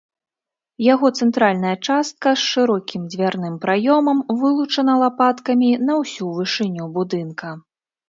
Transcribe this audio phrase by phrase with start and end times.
[0.93, 7.59] Яго цэнтральная частка з шырокім дзвярным праёмам вылучана лапаткамі на ўсю вышыню будынка.